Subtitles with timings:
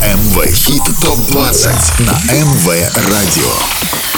[0.00, 2.66] МВ Хит ТОП-20 на МВ
[3.10, 4.11] Радио.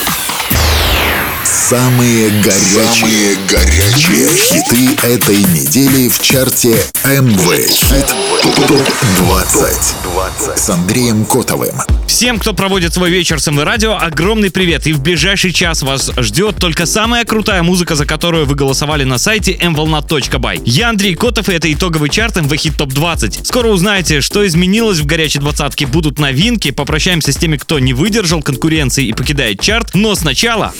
[1.68, 11.74] Самые горячие, Самые горячие хиты этой недели в чарте МВ Хит ТОП-20 с Андреем Котовым.
[12.06, 14.86] Всем, кто проводит свой вечер с МВ Радио, огромный привет.
[14.86, 19.16] И в ближайший час вас ждет только самая крутая музыка, за которую вы голосовали на
[19.16, 20.60] сайте mvolna.by.
[20.66, 23.46] Я Андрей Котов, и это итоговый чарт МВ Хит Топ 20.
[23.46, 25.86] Скоро узнаете, что изменилось в горячей двадцатке.
[25.86, 29.94] Будут новинки, попрощаемся с теми, кто не выдержал конкуренции и покидает чарт.
[29.94, 30.74] Но сначала...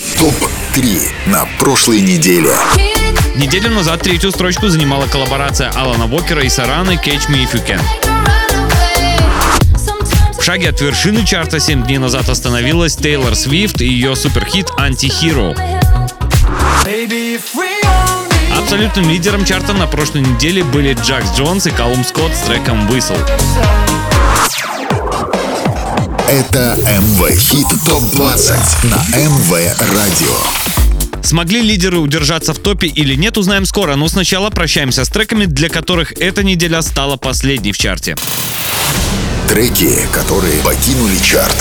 [0.75, 2.53] Топ-3 на прошлой неделе.
[3.35, 7.81] Неделю назад третью строчку занимала коллаборация Алана Вокера и Сараны «Catch Me If You Can».
[10.37, 15.55] В шаге от вершины чарта 7 дней назад остановилась Тейлор Свифт и ее суперхит «Антихиро».
[18.57, 23.19] Абсолютным лидером чарта на прошлой неделе были Джакс Джонс и Калум Скотт с треком «Whistle».
[26.27, 29.51] Это МВ Хит ТОП-20 на МВ
[29.93, 30.64] Радио.
[31.25, 35.69] Смогли лидеры удержаться в топе или нет, узнаем скоро, но сначала прощаемся с треками, для
[35.69, 38.15] которых эта неделя стала последней в чарте.
[39.49, 41.55] Треки, которые покинули чарт.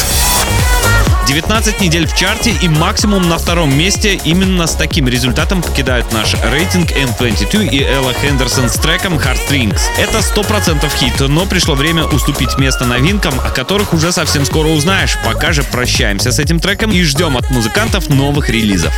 [1.26, 4.20] 19 недель в чарте и максимум на втором месте.
[4.24, 9.80] Именно с таким результатом покидают наш рейтинг M22 и Элла Хендерсон с треком Heartstrings.
[9.98, 15.16] Это 100% хит, но пришло время уступить место новинкам, о которых уже совсем скоро узнаешь.
[15.24, 18.92] Пока же прощаемся с этим треком и ждем от музыкантов новых релизов.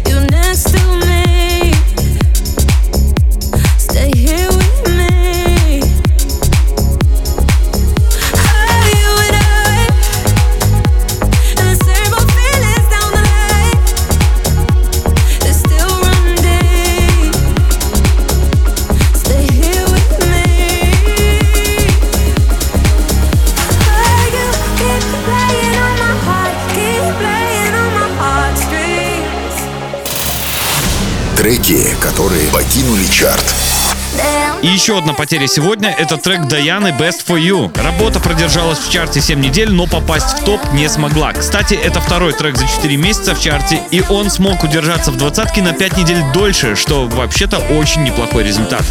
[0.00, 1.29] Треки,
[34.90, 37.70] еще одна потеря сегодня— это трек Даяны «Best for You».
[37.80, 41.32] Работа продержалась в чарте 7 недель, но попасть в топ не смогла.
[41.32, 45.62] Кстати, это второй трек за 4 месяца в чарте, и он смог удержаться в двадцатке
[45.62, 48.82] на 5 недель дольше, что вообще-то очень неплохой результат.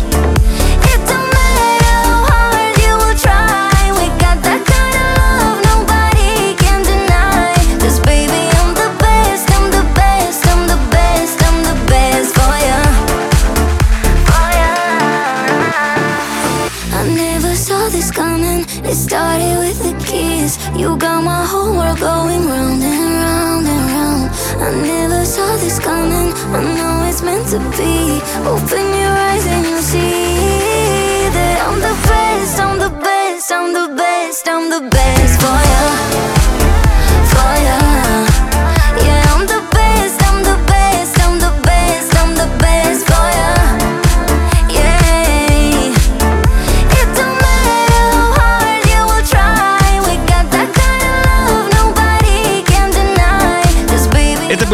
[27.49, 28.21] To be.
[28.45, 28.88] Open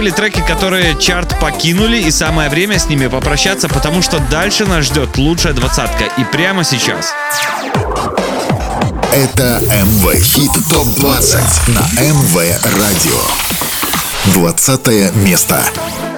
[0.06, 4.86] были треки, которые чарт покинули, и самое время с ними попрощаться, потому что дальше нас
[4.86, 6.04] ждет лучшая двадцатка.
[6.20, 7.12] И прямо сейчас.
[9.12, 11.40] Это МВ Хит ТОП-20
[11.70, 12.36] на МВ
[12.78, 13.20] Радио.
[14.36, 15.64] 20 место.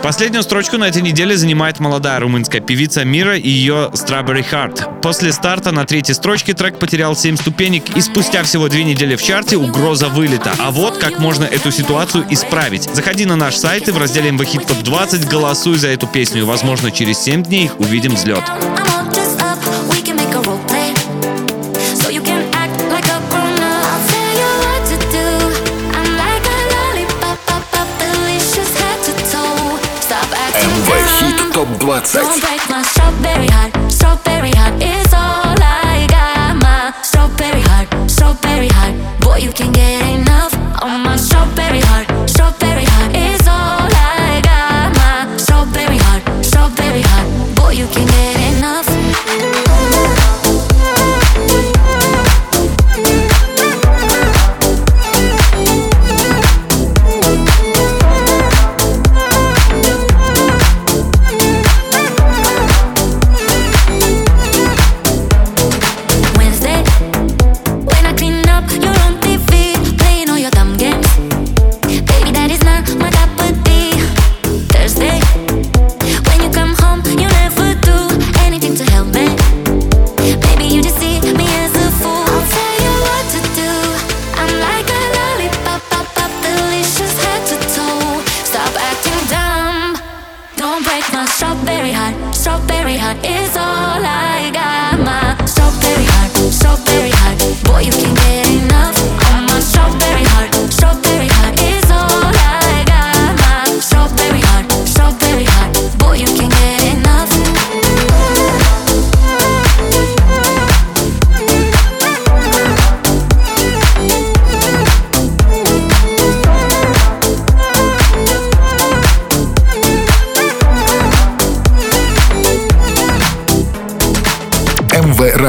[0.04, 5.02] Последнюю строчку на этой неделе занимает молодая румынская певица Мира и ее Strawberry Heart.
[5.02, 9.24] После старта на третьей строчке трек потерял 7 ступенек и спустя всего две недели в
[9.24, 10.54] чарте угроза вылета.
[10.60, 12.84] А вот как можно эту ситуацию исправить.
[12.94, 16.46] Заходи на наш сайт и в разделе МВ Хит Топ 20 голосуй за эту песню.
[16.46, 18.44] Возможно, через 7 дней увидим взлет.
[32.06, 37.88] 20 Don't break my strawberry heart, strawberry heart is all I got My strawberry heart,
[38.10, 39.20] strawberry heart.
[39.20, 40.54] Boy, you can get enough
[40.84, 42.08] on my strawberry heart.
[42.30, 47.56] Strawberry heart is all I got My strawberry heart, strawberry heart.
[47.56, 48.87] Boy, you can get enough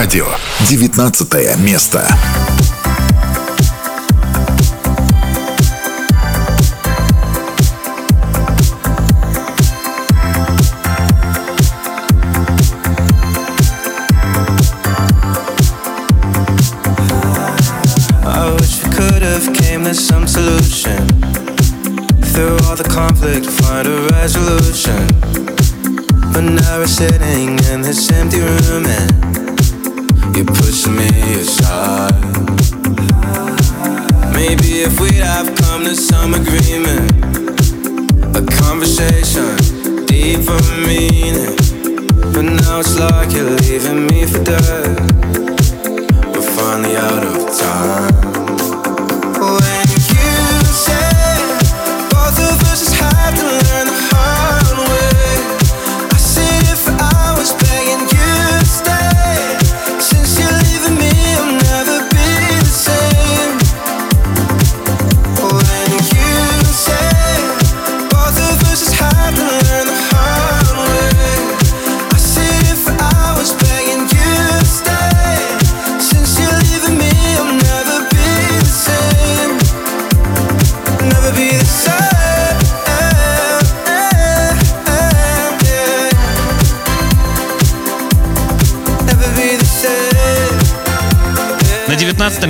[0.08, 0.26] радио
[0.70, 2.08] 19 место.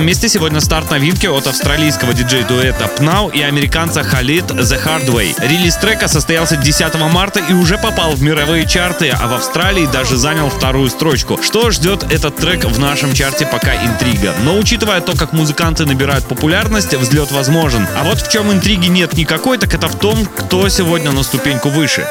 [0.09, 5.35] месте сегодня старт новинки от австралийского диджей-дуэта Pnow и американца Khalid The Hard Way.
[5.47, 10.17] Релиз трека состоялся 10 марта и уже попал в мировые чарты, а в Австралии даже
[10.17, 11.37] занял вторую строчку.
[11.43, 14.33] Что ждет этот трек в нашем чарте пока интрига.
[14.43, 17.85] Но учитывая то, как музыканты набирают популярность, взлет возможен.
[17.95, 21.69] А вот в чем интриги нет никакой, так это в том, кто сегодня на ступеньку
[21.69, 22.07] выше.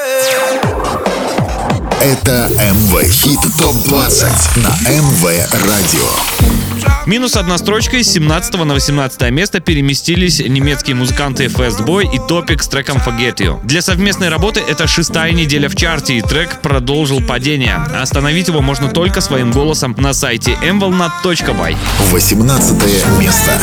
[2.01, 5.25] Это МВ Хит ТОП-20 на МВ
[5.67, 6.68] Радио.
[7.07, 12.69] Минус одна строчка из 17 на 18 место переместились немецкие музыканты Fastboy и Topic с
[12.69, 13.65] треком Forget You.
[13.65, 17.77] Для совместной работы это шестая неделя в чарте, и трек продолжил падение.
[17.77, 21.77] Остановить его можно только своим голосом на сайте mvolna.by.
[22.11, 23.61] 18 место.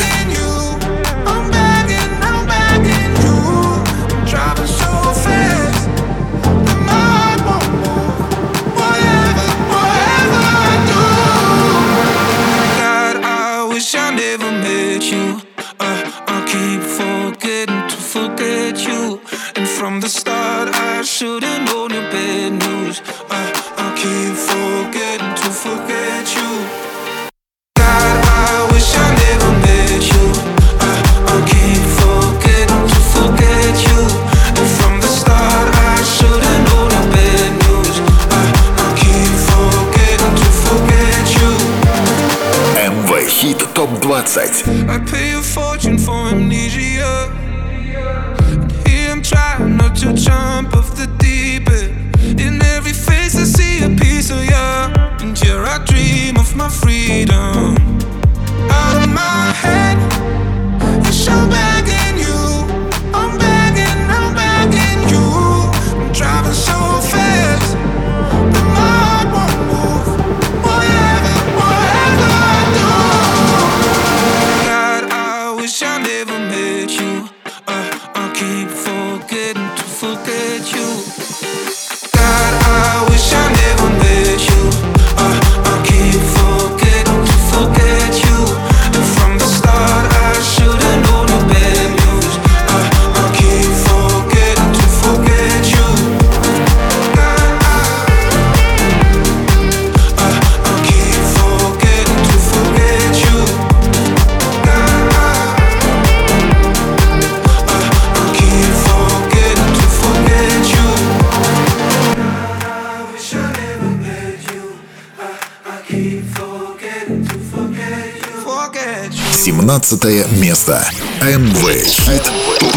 [119.88, 120.84] 15 место.
[121.22, 121.86] М-Вэй.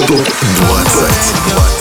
[0.07, 1.78] Топ-20.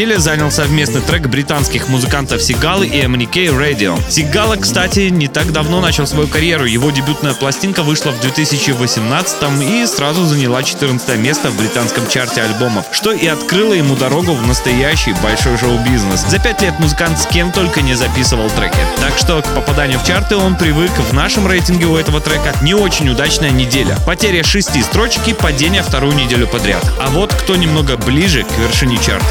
[0.00, 4.00] Неделе занял совместный трек британских музыкантов Сигалы и MNK Radio.
[4.08, 6.64] Сигала, кстати, не так давно начал свою карьеру.
[6.64, 12.86] Его дебютная пластинка вышла в 2018 и сразу заняла 14 место в британском чарте альбомов,
[12.92, 16.24] что и открыло ему дорогу в настоящий большой шоу-бизнес.
[16.30, 18.80] За пять лет музыкант с кем только не записывал треки.
[19.02, 20.92] Так что к попаданию в чарты он привык.
[21.10, 23.98] В нашем рейтинге у этого трека не очень удачная неделя.
[24.06, 26.90] Потеря шести строчек и падение вторую неделю подряд.
[26.98, 29.26] А вот кто немного ближе к вершине чарта.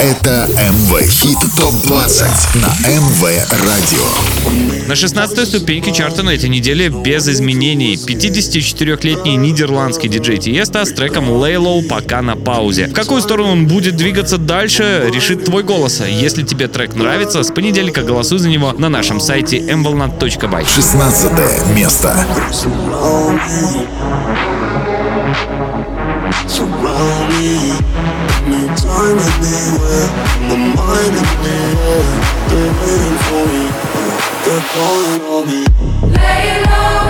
[0.00, 3.22] Это МВ Хит ТОП-20 на МВ
[3.66, 4.88] Радио.
[4.88, 7.94] На 16 ступеньке чарта на этой неделе без изменений.
[7.94, 12.88] 54-летний нидерландский диджей Тиеста с треком Lay Low пока на паузе.
[12.88, 16.00] В какую сторону он будет двигаться дальше, решит твой голос.
[16.00, 20.66] Если тебе трек нравится, с понедельника голосуй за него на нашем сайте mvolnat.by.
[20.74, 21.32] 16
[21.74, 22.26] место.
[26.46, 28.23] surround me
[28.54, 30.08] anytime, anywhere.
[30.48, 31.56] My mind in the
[31.90, 32.04] air,
[32.48, 33.64] they're waiting for me.
[34.44, 35.60] They're calling on me.
[36.14, 37.03] Lay low,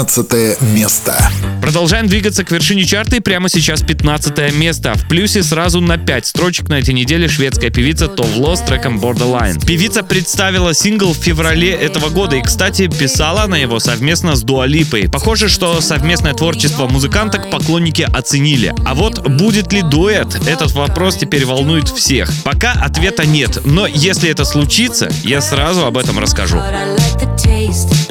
[0.00, 1.30] 15 место.
[1.60, 4.94] Продолжаем двигаться к вершине чарта и прямо сейчас 15 место.
[4.94, 9.62] В плюсе сразу на 5 строчек на этой неделе шведская певица Товло с треком Borderline.
[9.66, 15.10] Певица представила сингл в феврале этого года и, кстати, писала она его совместно с Дуалипой.
[15.10, 18.72] Похоже, что совместное творчество музыканток поклонники оценили.
[18.86, 20.34] А вот будет ли дуэт?
[20.46, 22.32] Этот вопрос теперь волнует всех.
[22.42, 26.56] Пока ответа нет, но если это случится, я сразу об этом расскажу.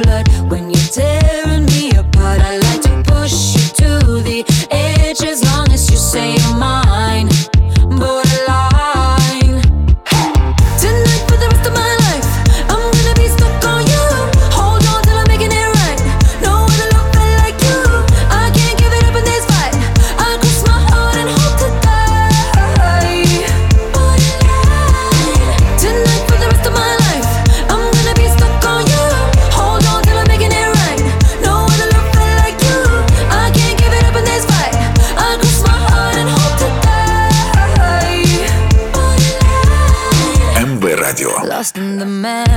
[0.10, 0.39] Blood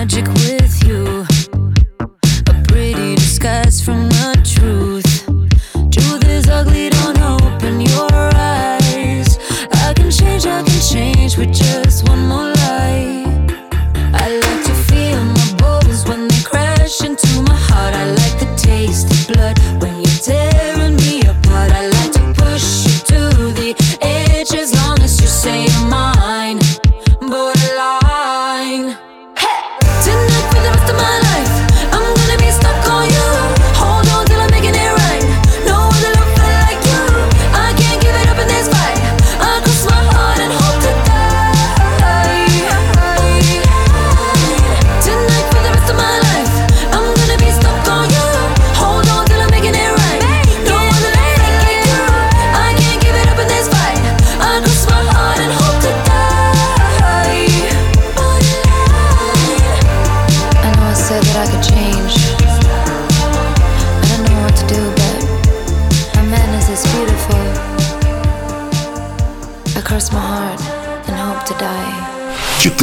[0.02, 1.24] magic with you.
[2.50, 5.24] A pretty disguise from the truth.
[5.92, 9.38] Truth is ugly, don't open your eyes.
[9.84, 12.51] I can change, I can change with just one more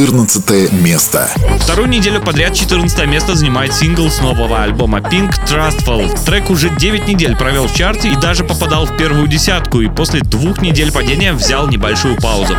[0.00, 1.28] 14 место.
[1.60, 6.24] Вторую неделю подряд 14 место занимает сингл с нового альбома Pink Trustful.
[6.24, 10.20] Трек уже 9 недель провел в чарте и даже попадал в первую десятку, и после
[10.20, 12.56] двух недель падения взял небольшую паузу.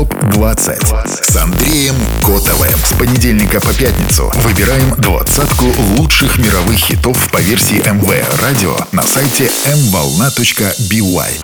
[0.00, 2.72] ТОП-20 с Андреем Котовым.
[2.82, 5.66] С понедельника по пятницу выбираем двадцатку
[5.98, 11.42] лучших мировых хитов по версии МВ Радио на сайте mvolna.by.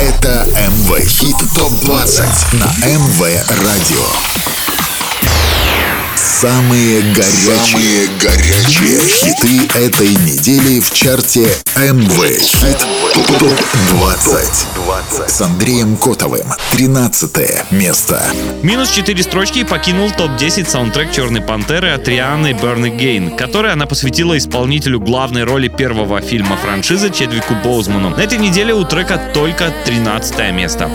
[0.00, 3.20] Это МВ Хит ТОП-20 на МВ
[3.62, 4.43] Радио.
[6.44, 12.86] Самые горячие, Самые горячие хиты этой недели в чарте МВ Хит
[13.38, 13.50] ТОП
[13.88, 16.46] 20 с Андреем Котовым.
[16.72, 18.22] 13 место.
[18.62, 24.36] Минус 4 строчки покинул топ-10 саундтрек «Черной пантеры» от Рианы Берни Гейн, который она посвятила
[24.36, 28.10] исполнителю главной роли первого фильма франшизы Чедвику Боузману.
[28.10, 30.90] На этой неделе у трека только 13 место.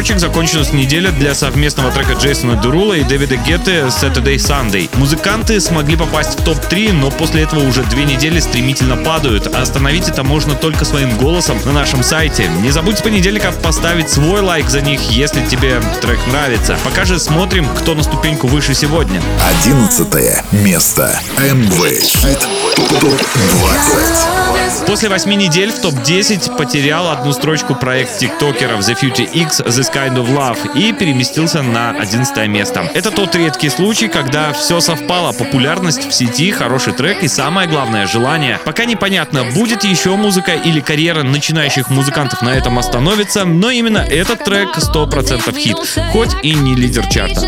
[0.00, 4.88] Строчек закончилась неделя для совместного трека Джейсона Дерула и Дэвида Гетты Saturday Sunday.
[4.94, 9.46] Музыканты смогли попасть в топ-3, но после этого уже две недели стремительно падают.
[9.54, 12.48] Остановить это можно только своим голосом на нашем сайте.
[12.62, 16.78] Не забудь с понедельника поставить свой лайк за них, если тебе трек нравится.
[16.82, 19.20] Пока же смотрим, кто на ступеньку выше сегодня.
[19.62, 20.08] 11
[20.52, 21.20] место.
[21.36, 24.49] МВ Хит ТОП-20.
[24.90, 30.16] После восьми недель в топ-10 потерял одну строчку проект тиктокеров The Future X This Kind
[30.16, 32.90] of Love и переместился на 11 место.
[32.92, 35.30] Это тот редкий случай, когда все совпало.
[35.30, 38.58] Популярность в сети, хороший трек и самое главное желание.
[38.64, 44.42] Пока непонятно, будет еще музыка или карьера начинающих музыкантов на этом остановится, но именно этот
[44.42, 45.76] трек 100% хит,
[46.10, 47.40] хоть и не лидер чарта.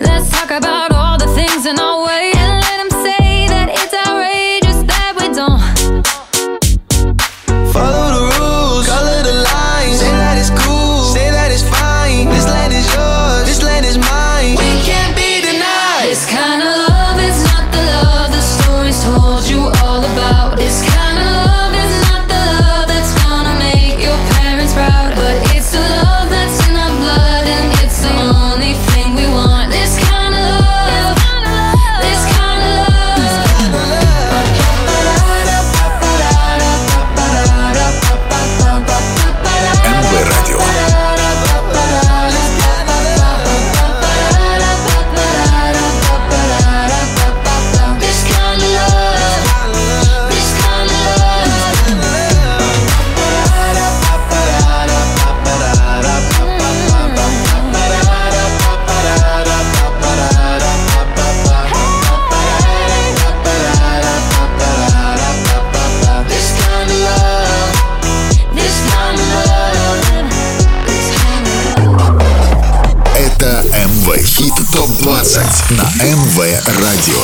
[0.00, 0.93] Let's talk about
[1.34, 2.33] things in our way.
[75.70, 76.38] На МВ
[76.78, 77.22] Радио.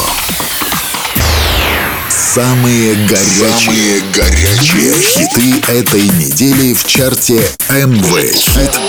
[2.09, 8.81] Самые горячие, горячие хиты этой недели в чарте МВ Хит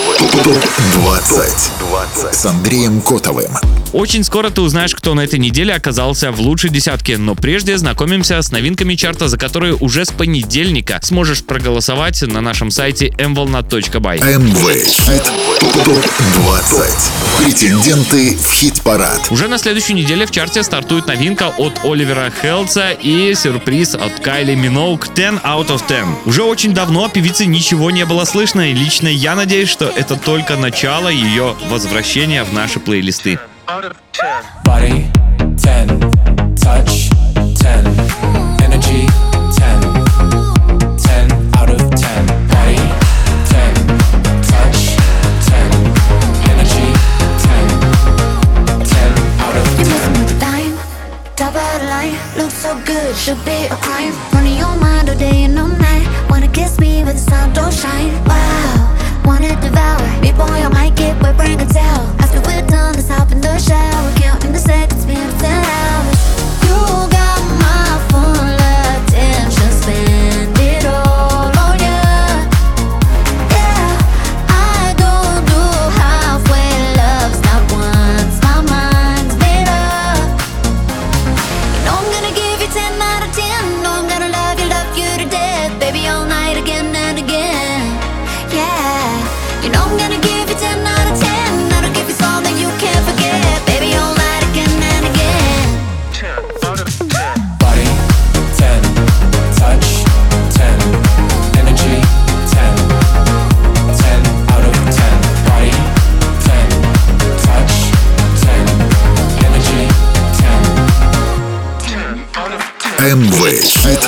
[0.43, 3.51] ТОП-20 с Андреем Котовым.
[3.93, 8.41] Очень скоро ты узнаешь, кто на этой неделе оказался в лучшей десятке, но прежде знакомимся
[8.41, 14.37] с новинками чарта, за которые уже с понедельника сможешь проголосовать на нашем сайте mvolna.by.
[14.39, 15.31] МВ Хит
[15.83, 17.43] ТОП-20.
[17.43, 19.27] Претенденты в хит-парад.
[19.29, 24.55] Уже на следующей неделе в чарте стартует новинка от Оливера Хелца и сюрприз от Кайли
[24.55, 26.05] Миноук 10 out of 10.
[26.25, 30.15] Уже очень давно о певице ничего не было слышно, и лично я надеюсь, что это
[30.15, 33.37] только начало ее возвращения в наши плейлисты.
[34.65, 35.11] Body
[35.57, 35.89] 10,
[36.55, 37.85] touch 10,
[38.63, 39.07] energy
[39.51, 39.81] 10,
[40.97, 42.25] 10 out of 10.
[42.47, 42.79] Body
[43.49, 43.75] 10,
[44.47, 44.95] touch
[45.45, 45.67] 10,
[46.49, 46.87] energy
[47.43, 47.67] 10,
[48.85, 49.91] 10 out of You 10.
[49.91, 50.77] missing with the dime,
[51.35, 54.13] top of the line, look so good, should be a crime.
[54.31, 55.80] Running your mind all day and all night.
[56.71, 58.13] Kiss me when the sun don't shine.
[58.23, 60.21] Wow, wanna devour.
[60.21, 62.05] Big boy, I might get wet, bring a towel.
[62.19, 64.11] After we're done, let's hop in the shower.
[64.15, 65.80] Counting the seconds, minutes, and hours
[113.01, 113.99] МВ Хит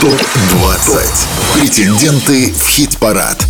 [0.00, 1.60] ТОП-20.
[1.60, 3.46] Претенденты в хит-парад.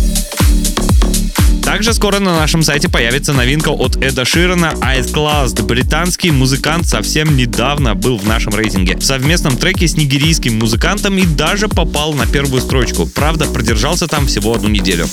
[1.63, 5.63] Также скоро на нашем сайте появится новинка от Эда Ширана «Outclassed».
[5.63, 8.97] Британский музыкант совсем недавно был в нашем рейтинге.
[8.97, 13.05] В совместном треке с нигерийским музыкантом и даже попал на первую строчку.
[13.05, 15.07] Правда, продержался там всего одну неделю.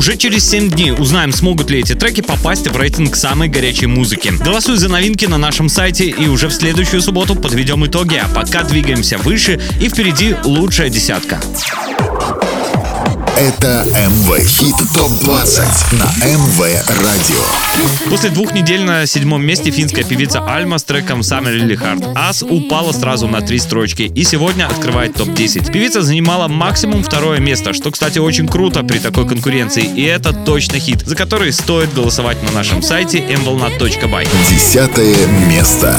[0.00, 4.32] Уже через 7 дней узнаем, смогут ли эти треки попасть в рейтинг самой горячей музыки.
[4.42, 8.62] Голосуй за новинки на нашем сайте и уже в следующую субботу подведем итоги, а пока
[8.62, 11.38] двигаемся выше и впереди лучшая десятка.
[13.40, 16.60] Это МВ Хит ТОП-20 на МВ
[17.02, 18.10] Радио.
[18.10, 22.12] После двух недель на седьмом месте финская певица Альма с треком Summer Really Hard.
[22.14, 25.72] Ас упала сразу на три строчки и сегодня открывает топ-10.
[25.72, 29.84] Певица занимала максимум второе место, что, кстати, очень круто при такой конкуренции.
[29.84, 34.28] И это точно хит, за который стоит голосовать на нашем сайте mvolna.by.
[34.50, 35.16] Десятое
[35.48, 35.98] место.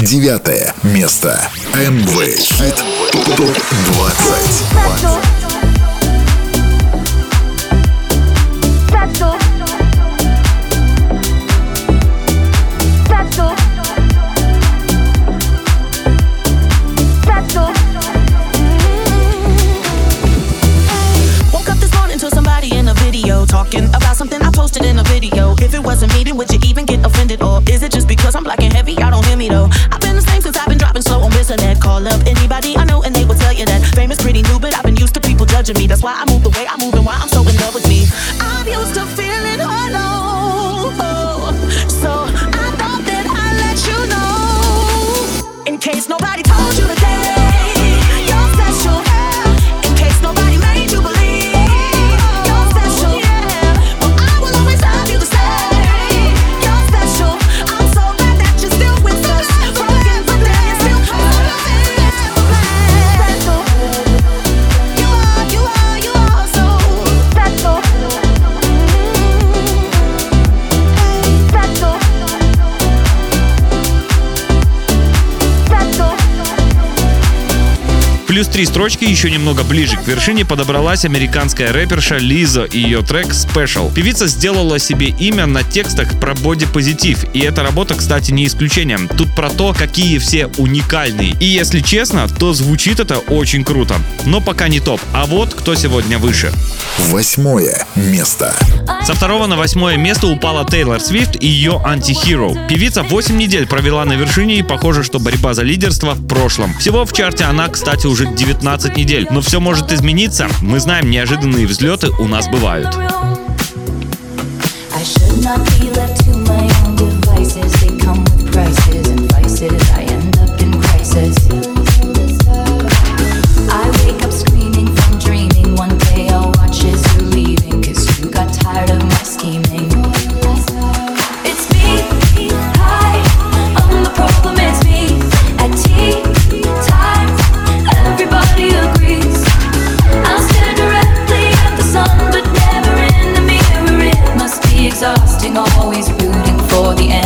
[0.00, 1.46] Девятое место.
[1.74, 2.74] МВ Хит
[3.36, 5.29] ТОП-20.
[32.00, 32.26] all up.
[32.26, 33.82] Anybody I know and they will tell you that.
[33.94, 35.86] Famous, pretty new, but I've been used to people judging me.
[35.86, 37.88] That's why I move the way I move and why I'm so in love with
[37.88, 38.09] me.
[78.30, 83.26] Плюс три строчки еще немного ближе к вершине подобралась американская рэперша Лиза и ее трек
[83.26, 83.92] Special.
[83.92, 89.08] Певица сделала себе имя на текстах про бодипозитив, и эта работа, кстати, не исключением.
[89.08, 91.34] Тут про то, какие все уникальные.
[91.40, 93.96] И если честно, то звучит это очень круто.
[94.24, 95.00] Но пока не топ.
[95.12, 96.52] А вот кто сегодня выше.
[97.08, 98.54] Восьмое место.
[99.04, 102.68] Со второго на восьмое место упала Тейлор Свифт и ее Anti-Hero.
[102.68, 106.78] Певица 8 недель провела на вершине и похоже, что борьба за лидерство в прошлом.
[106.78, 109.26] Всего в чарте она, кстати, уже будет 19 недель.
[109.30, 110.48] Но все может измениться.
[110.60, 112.88] Мы знаем, неожиданные взлеты у нас бывают.
[114.92, 116.19] I should not be left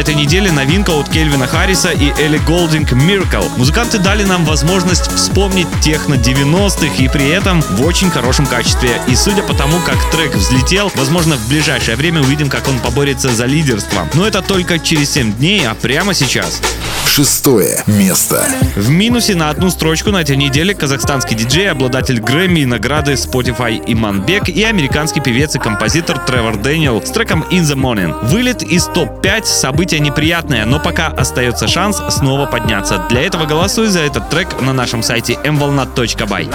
[0.00, 3.46] этой неделе новинка от Кельвина Харриса и Элли Голдинг «Miracle».
[3.58, 8.98] Музыканты дали нам возможность вспомнить техно 90-х и при этом в очень хорошем качестве.
[9.08, 13.28] И судя по тому, как трек взлетел, возможно, в ближайшее время увидим, как он поборется
[13.28, 14.08] за лидерство.
[14.14, 16.62] Но это только через 7 дней, а прямо сейчас.
[17.06, 18.46] Шестое место.
[18.76, 23.82] В минусе на одну строчку на этой неделе казахстанский диджей, обладатель Грэмми и награды Spotify
[23.84, 28.16] Иман Бек и американский певец и композитор Тревор Дэниел с треком In the Morning.
[28.26, 29.44] Вылет из топ-5
[29.90, 33.04] событие неприятное, но пока остается шанс снова подняться.
[33.08, 36.48] Для этого голосуй за этот трек на нашем сайте mvolnat.by.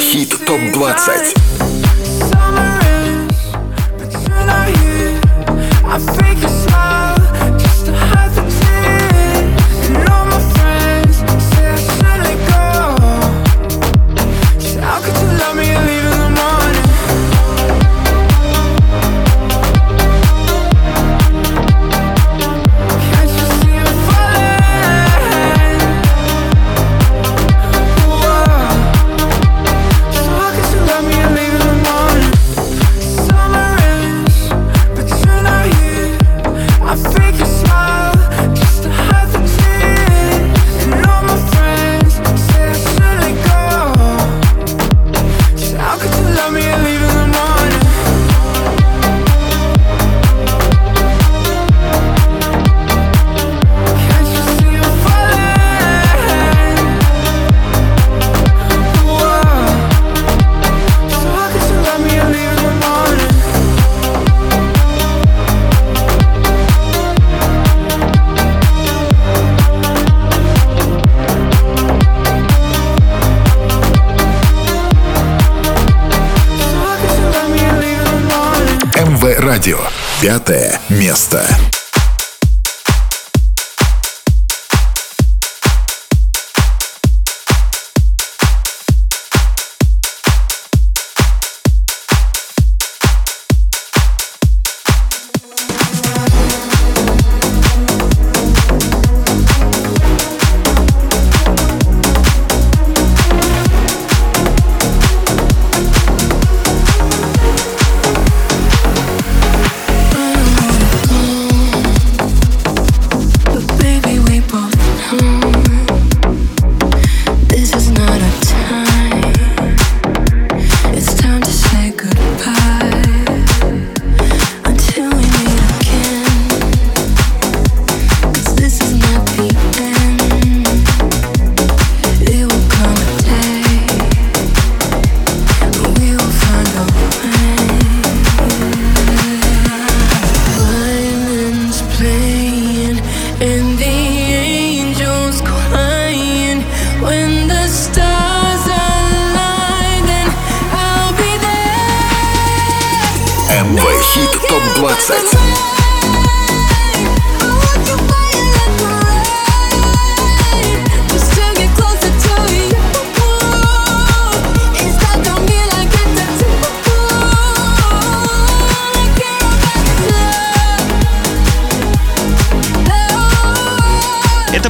[0.00, 1.34] Хит ТОП 20.
[2.30, 3.52] summer is,
[3.98, 5.20] but you're not here.
[5.84, 6.87] I fake a smile
[80.20, 81.46] Пятое место.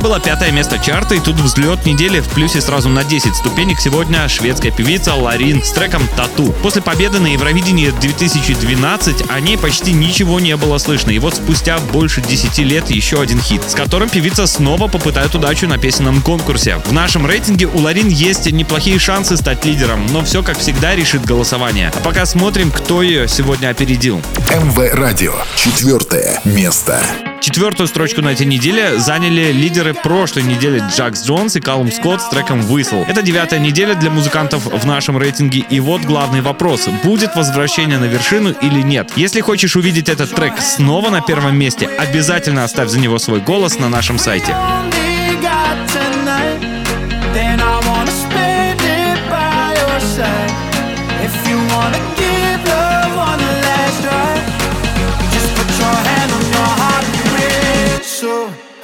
[0.09, 3.79] Было пятое место чарта, и тут взлет недели в плюсе сразу на 10 ступенек.
[3.79, 6.55] Сегодня шведская певица Ларин с треком «Тату».
[6.63, 11.11] После победы на Евровидении 2012 о ней почти ничего не было слышно.
[11.11, 15.69] И вот спустя больше 10 лет еще один хит, с которым певица снова попытает удачу
[15.69, 16.79] на песенном конкурсе.
[16.87, 21.27] В нашем рейтинге у Ларин есть неплохие шансы стать лидером, но все, как всегда, решит
[21.27, 21.93] голосование.
[21.95, 24.23] А пока смотрим, кто ее сегодня опередил.
[24.49, 25.35] МВ Радио.
[25.55, 27.03] Четвертое место.
[27.41, 32.29] Четвертую строчку на этой неделе заняли лидеры прошлой недели Джакс Джонс и Калум Скотт с
[32.29, 33.05] треком «Whistle».
[33.07, 35.65] Это девятая неделя для музыкантов в нашем рейтинге.
[35.71, 36.89] И вот главный вопрос.
[37.05, 39.13] Будет возвращение на вершину или нет?
[39.17, 43.79] Если хочешь увидеть этот трек снова на первом месте, обязательно оставь за него свой голос
[43.79, 44.55] на нашем сайте.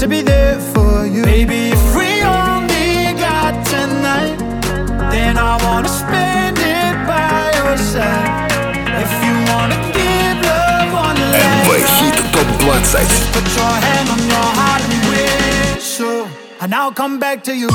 [0.00, 1.22] to be there for you.
[1.22, 4.38] Baby, if we only got tonight,
[5.12, 8.50] then I wanna spend it by your side.
[9.04, 11.68] If you wanna give love on the MV
[12.00, 13.04] Hit Top 20.
[13.34, 16.26] Put your hand on your heart and wish so,
[16.62, 17.68] and I'll come back to you.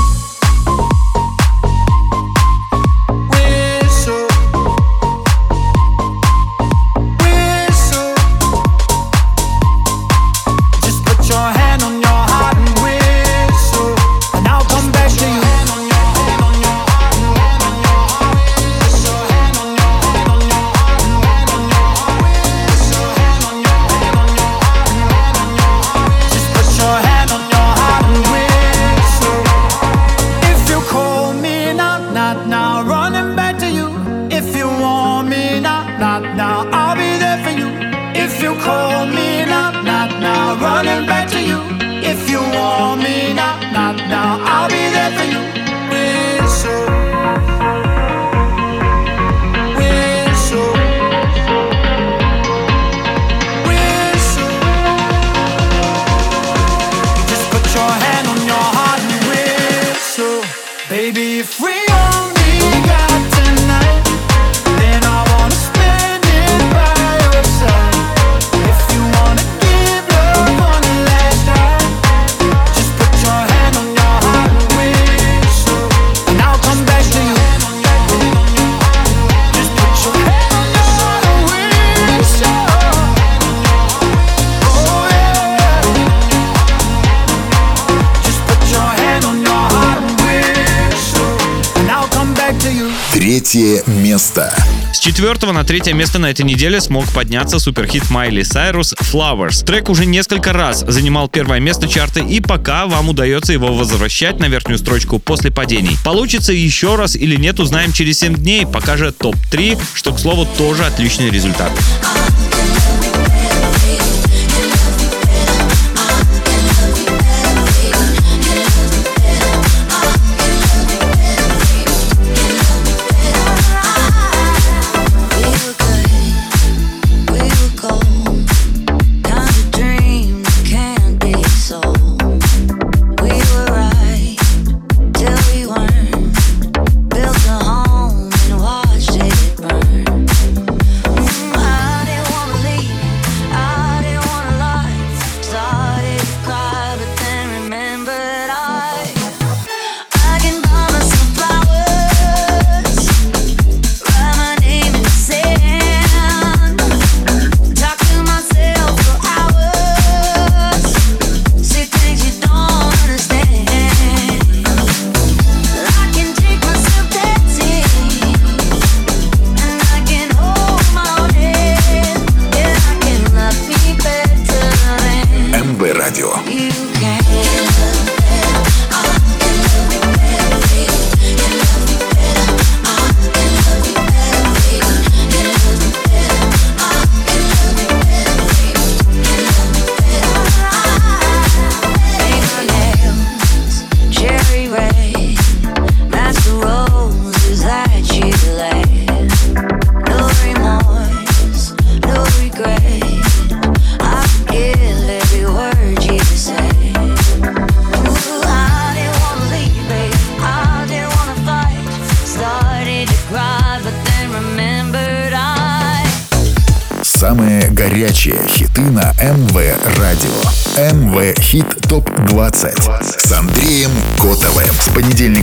[93.46, 94.52] третье место.
[94.92, 99.64] С четвертого на третье место на этой неделе смог подняться суперхит Майли Сайрус «Flowers».
[99.64, 104.46] Трек уже несколько раз занимал первое место чарта и пока вам удается его возвращать на
[104.46, 105.96] верхнюю строчку после падений.
[106.04, 110.48] Получится еще раз или нет, узнаем через 7 дней, пока же топ-3, что, к слову,
[110.58, 111.72] тоже отличный результат.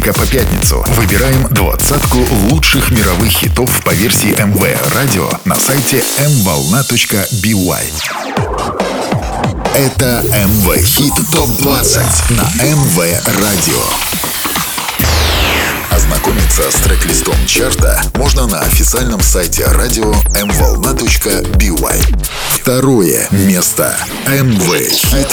[0.02, 2.18] понедельника по пятницу выбираем двадцатку
[2.50, 4.60] лучших мировых хитов по версии МВ
[4.94, 7.84] Радио на сайте mvolna.by.
[9.74, 12.98] Это МВ Хит ТОП-20 на МВ
[13.40, 13.82] Радио.
[15.90, 22.18] Ознакомиться с трек-листом чарта можно на официальном сайте радио mvolna.by.
[22.48, 23.96] Второе место.
[24.26, 25.28] МВ Хит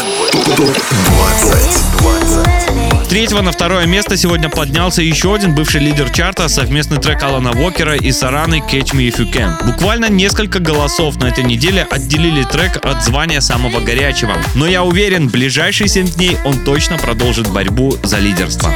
[0.56, 7.52] ТОП-20 третьего на второе место сегодня поднялся еще один бывший лидер чарта, совместный трек Алана
[7.52, 9.66] Уокера и Сараны «Catch Me If You Can».
[9.66, 14.34] Буквально несколько голосов на этой неделе отделили трек от звания самого горячего.
[14.54, 18.72] Но я уверен, в ближайшие 7 дней он точно продолжит борьбу за лидерство.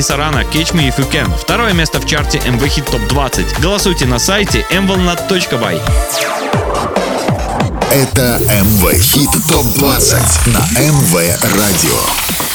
[0.00, 1.30] И Сарана Catch Me If You Can.
[1.38, 3.60] Второе место в чарте MV Hit Top 20.
[3.60, 5.80] Голосуйте на сайте mvolnat.by.
[7.90, 11.14] Это МВ Хит Топ 20 на МВ
[11.54, 12.49] Радио.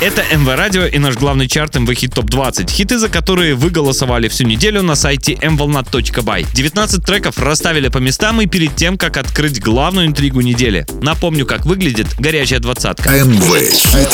[0.00, 2.70] Это МВ Радио и наш главный чарт МВ Хит Топ 20.
[2.70, 6.46] Хиты, за которые вы голосовали всю неделю на сайте mvolnat.by.
[6.54, 10.86] 19 треков расставили по местам и перед тем, как открыть главную интригу недели.
[11.02, 13.10] Напомню, как выглядит горячая двадцатка.
[13.10, 14.08] МВ Хит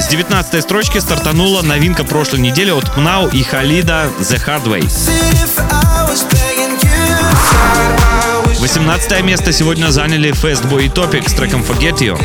[0.00, 4.80] С 19 строчки стартанула новинка прошлой недели от Пнау и Халида The Hard Way.
[4.82, 6.90] Sitting for hours begging you
[7.30, 7.98] inside.
[8.00, 12.18] I wish 18 место сегодня заняли Fastboy и Topic с треком Forget You.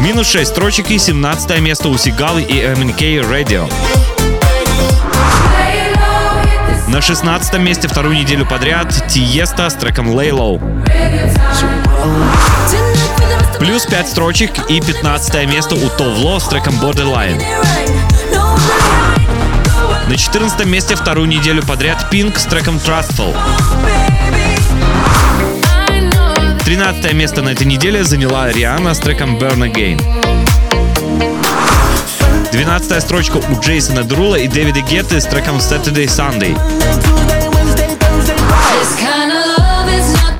[0.00, 3.70] Минус 6 строчек и 17 место у Сигалы и MNK Radio.
[6.92, 10.60] На 16 месте вторую неделю подряд Тиеста с треком Lay Low.
[13.58, 17.42] Плюс 5 строчек и 15 место у Товло с треком Borderline.
[20.06, 23.34] На 14 месте вторую неделю подряд Pink с треком Trustful.
[25.88, 30.61] I know that 13 место на этой неделе заняла Риана с треком Burn Again.
[32.52, 36.54] 12 строчка у Джейсона Друла и Дэвида Гетты с треком Saturday Sunday.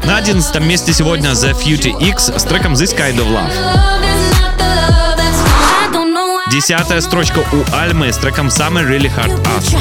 [0.05, 3.51] На 11 месте сегодня The Future X с треком This Kind of Love.
[6.51, 9.75] Десятая строчка у Альмы с треком Summer Really Hard Us.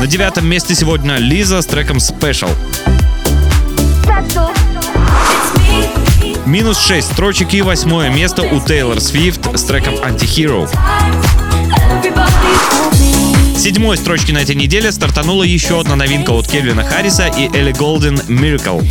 [0.00, 2.50] На девятом месте сегодня Лиза с треком Special.
[6.46, 9.96] Минус 6 строчек и восьмое место у Тейлор Свифт с треком.
[13.56, 17.72] С седьмой строчки на этой неделе стартанула еще одна новинка от Кельвина Харриса и Элли
[17.72, 18.86] Голден Miracle.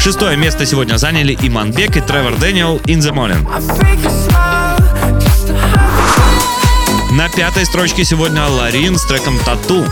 [0.00, 3.46] Шестое место сегодня заняли Иман Бек и Тревор Дэниел In The Morning.
[7.12, 9.84] На пятой строчке сегодня Ларин с треком Тату.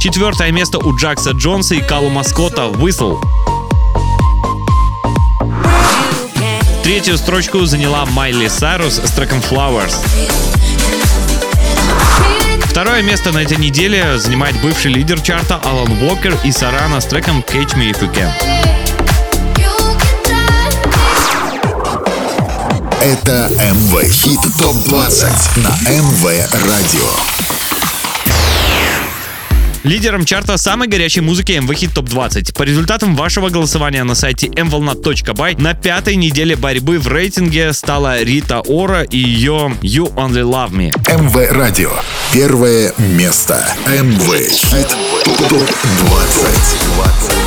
[0.00, 3.22] Четвертое место у Джакса Джонса и Калума Скотта Whistle.
[6.82, 9.94] Третью строчку заняла Майли Сайрус с треком Flowers.
[12.64, 17.44] Второе место на этой неделе занимает бывший лидер чарта Алан Уокер и Сарана с треком
[17.46, 18.30] Catch Me If You Can.
[23.02, 26.24] Это МВ Хит Топ 20 на МВ
[26.66, 27.59] Радио.
[29.82, 32.52] Лидером чарта самой горячей музыки MV Hit Top 20.
[32.52, 38.60] По результатам вашего голосования на сайте mvolnat.by на пятой неделе борьбы в рейтинге стала Рита
[38.60, 40.92] Ора и ее You Only Love Me.
[41.08, 41.92] МВ Радио.
[42.32, 43.66] Первое место.
[43.86, 44.88] МВ Хит
[45.24, 47.39] Топ 20.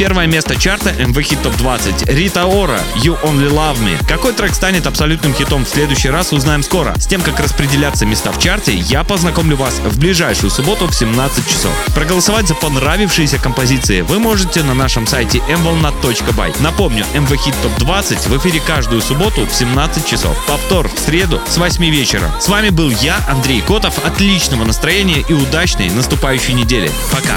[0.00, 2.08] Первое место чарта MV Hit Top 20.
[2.08, 4.02] Рита Ора, You Only Love Me.
[4.08, 6.98] Какой трек станет абсолютным хитом в следующий раз, узнаем скоро.
[6.98, 11.46] С тем, как распределяться места в чарте, я познакомлю вас в ближайшую субботу в 17
[11.46, 11.72] часов.
[11.94, 16.62] Проголосовать за понравившиеся композиции вы можете на нашем сайте mvolnat.by.
[16.62, 20.34] Напомню, MV Hit Top 20 в эфире каждую субботу в 17 часов.
[20.46, 22.34] Повтор в среду с 8 вечера.
[22.40, 24.02] С вами был я, Андрей Котов.
[24.02, 26.90] Отличного настроения и удачной наступающей недели.
[27.12, 27.36] Пока.